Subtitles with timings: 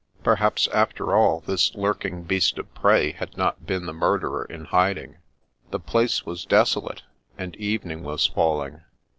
[0.23, 5.17] Perhaps, after all, this lurking beast of prey had iK)t been the murderer in hiding.
[5.69, 7.03] The place was desolate,
[7.37, 8.81] and evening was falling.